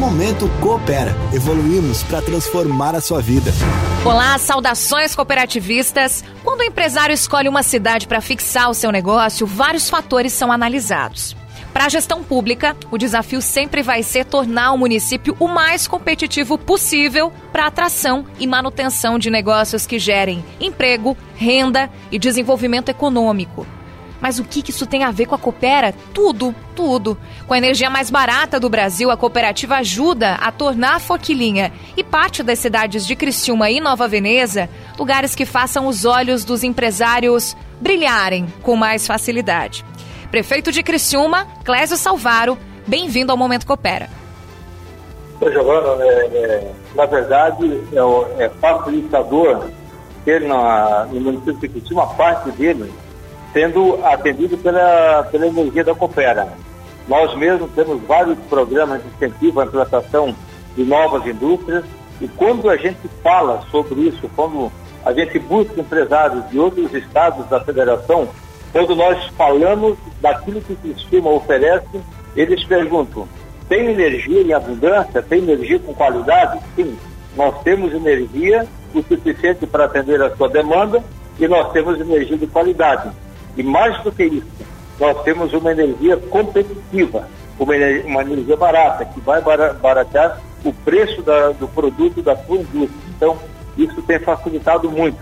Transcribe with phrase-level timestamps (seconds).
[0.00, 1.14] Momento Coopera.
[1.30, 3.52] Evoluímos para transformar a sua vida.
[4.02, 6.24] Olá, saudações cooperativistas.
[6.42, 11.36] Quando o empresário escolhe uma cidade para fixar o seu negócio, vários fatores são analisados.
[11.70, 16.56] Para a gestão pública, o desafio sempre vai ser tornar o município o mais competitivo
[16.56, 23.66] possível para atração e manutenção de negócios que gerem emprego, renda e desenvolvimento econômico.
[24.20, 25.94] Mas o que isso tem a ver com a Coopera?
[26.12, 27.16] Tudo, tudo.
[27.46, 32.04] Com a energia mais barata do Brasil, a cooperativa ajuda a tornar a Forquilinha e
[32.04, 37.56] parte das cidades de Criciúma e Nova Veneza lugares que façam os olhos dos empresários
[37.80, 39.84] brilharem com mais facilidade.
[40.30, 44.08] Prefeito de Criciúma, Clésio Salvaro, bem-vindo ao Momento Coopera.
[45.40, 49.70] Oi, Giovana, é, é, na verdade, é, é facilitador
[50.24, 52.92] ter na, no município de Criciúma, parte dele
[53.52, 56.48] sendo atendido pela, pela energia da Coopera.
[57.08, 60.34] Nós mesmos temos vários programas de incentivo à implantação
[60.76, 61.84] de novas indústrias
[62.20, 64.70] e quando a gente fala sobre isso, quando
[65.04, 68.28] a gente busca empresários de outros estados da federação
[68.72, 72.00] quando nós falamos daquilo que o sistema oferece,
[72.36, 73.26] eles perguntam:
[73.68, 75.22] tem energia em abundância?
[75.22, 76.60] Tem energia com qualidade?
[76.76, 76.96] Sim,
[77.36, 81.02] nós temos energia o suficiente para atender a sua demanda
[81.38, 83.10] e nós temos energia de qualidade.
[83.56, 84.46] E mais do que isso,
[84.98, 91.22] nós temos uma energia competitiva, uma energia, uma energia barata, que vai baratear o preço
[91.22, 93.00] da, do produto da sua indústria.
[93.16, 93.38] Então,
[93.76, 95.18] isso tem facilitado muito.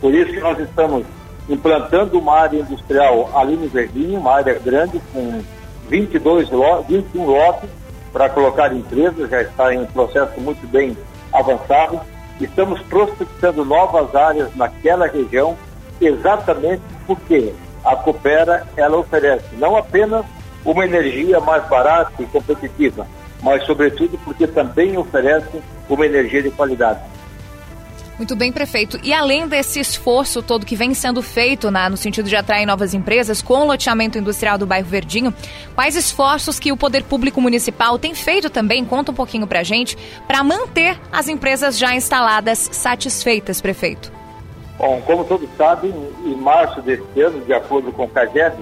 [0.00, 1.04] Por isso que nós estamos
[1.48, 5.42] implantando uma área industrial ali no Verdinho, uma área grande com
[5.88, 7.70] 22 lotes, 21 lotes
[8.12, 10.96] para colocar empresas, já está em um processo muito bem
[11.32, 12.00] avançado.
[12.40, 15.56] Estamos prospectando novas áreas naquela região,
[16.00, 17.52] exatamente porque
[17.84, 20.24] a Coopera ela oferece não apenas
[20.64, 23.06] uma energia mais barata e competitiva,
[23.42, 27.00] mas sobretudo porque também oferece uma energia de qualidade.
[28.18, 28.98] Muito bem, prefeito.
[29.04, 32.92] E além desse esforço todo que vem sendo feito na, no sentido de atrair novas
[32.92, 35.32] empresas com o loteamento industrial do bairro Verdinho,
[35.72, 39.96] quais esforços que o poder público municipal tem feito também, conta um pouquinho pra gente,
[40.26, 44.17] para manter as empresas já instaladas satisfeitas, prefeito?
[44.78, 45.92] Bom, como todos sabem,
[46.24, 48.54] em março deste ano, de acordo com o CAGED,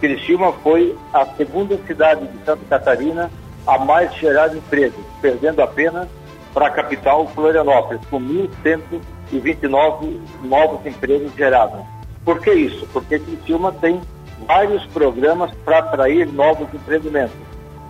[0.00, 3.30] Criciúma foi a segunda cidade de Santa Catarina
[3.66, 6.08] a mais gerar empresas, perdendo apenas
[6.54, 11.84] para a capital Florianópolis, com 1.129 novos empregos gerados.
[12.24, 12.88] Por que isso?
[12.90, 14.00] Porque Criciúma tem
[14.46, 17.36] vários programas para atrair novos empreendimentos.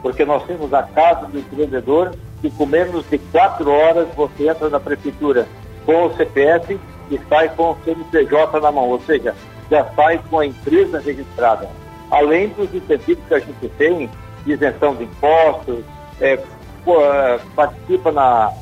[0.02, 4.68] Porque nós temos a Casa do Empreendedor, que com menos de quatro horas você entra
[4.68, 5.46] na prefeitura
[5.86, 6.76] com o CPF
[7.10, 9.34] e sai com o CNPJ na mão, ou seja,
[9.70, 11.68] já sai com a empresa registrada.
[12.10, 14.10] Além dos incentivos que a gente tem,
[14.46, 15.84] isenção de impostos,
[16.20, 18.52] é, eh, participa na,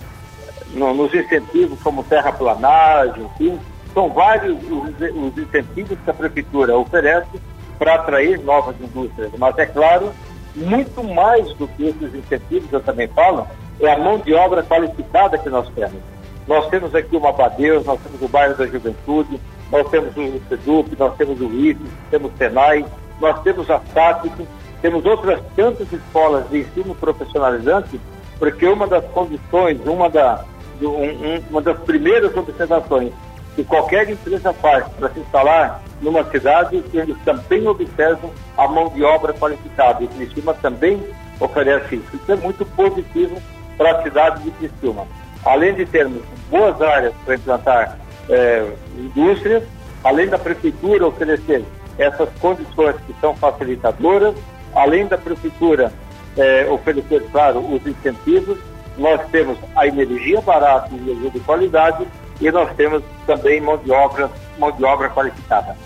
[0.75, 3.59] no, nos incentivos como terraplanagem, enfim,
[3.95, 7.41] são vários os, os incentivos que a prefeitura oferece
[7.79, 9.31] para atrair novas indústrias.
[9.39, 10.13] Mas é claro,
[10.55, 13.47] muito mais do que esses incentivos, eu também falo,
[13.81, 16.03] é a mão de obra qualificada que nós temos.
[16.49, 19.39] Nós temos aqui o Mabadeus, nós temos o bairro da Juventude,
[19.71, 22.87] nós temos o SEDUP, nós temos o IFES, temos o SENAI,
[23.21, 24.49] nós temos a SATIC,
[24.81, 28.01] temos outras tantas escolas de ensino profissionalizante,
[28.39, 30.43] porque uma das condições, uma, da,
[30.81, 33.13] um, uma das primeiras observações
[33.55, 38.89] que qualquer empresa faz para se instalar numa cidade, que eles também observam a mão
[38.89, 40.03] de obra qualificada.
[40.03, 41.03] E Criciúma também
[41.41, 42.17] oferece isso.
[42.17, 43.37] Isso é muito positivo
[43.77, 45.07] para a cidade de Criciúma.
[45.45, 48.67] Além de termos boas áreas para implantar é,
[48.97, 49.63] indústrias,
[50.05, 51.65] além da prefeitura oferecer
[51.99, 54.35] essas condições que são facilitadoras,
[54.75, 55.93] além da prefeitura
[56.37, 58.59] é, oferecer, claro, os incentivos,
[58.97, 62.07] nós temos a energia barata e energia de qualidade
[62.41, 65.77] e nós temos também mão de obra, mão de obra qualificada.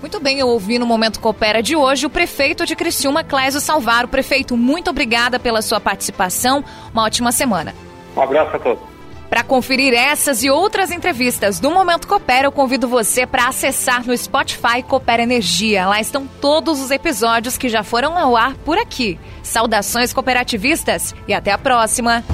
[0.00, 4.08] Muito bem, eu ouvi no Momento Coopera de hoje o prefeito de Criciúma, Clésio Salvaro.
[4.08, 6.64] Prefeito, muito obrigada pela sua participação.
[6.92, 7.74] Uma ótima semana.
[8.16, 8.90] Um abraço a todos.
[9.30, 14.16] Para conferir essas e outras entrevistas do Momento Coopera, eu convido você para acessar no
[14.16, 15.86] Spotify Coopera Energia.
[15.86, 19.20] Lá estão todos os episódios que já foram ao ar por aqui.
[19.40, 22.24] Saudações cooperativistas e até a próxima.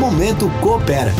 [0.00, 1.12] Momento Coopera.